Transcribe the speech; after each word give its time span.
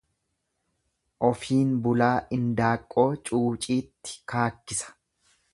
Ofiin 1.27 1.75
bulaa 1.83 2.09
indaaqqoo 2.39 3.07
cuuciitti 3.29 4.19
kaakkisa. 4.35 4.95